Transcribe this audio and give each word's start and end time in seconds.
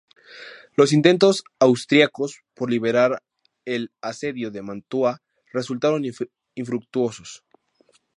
Los 0.75 0.93
intentos 0.93 1.43
austriacos 1.59 2.41
por 2.55 2.71
liberar 2.71 3.21
el 3.65 3.91
asedio 4.01 4.49
de 4.49 4.63
Mantua 4.63 5.21
resultaron 5.53 6.05
infructuosos. 6.55 7.43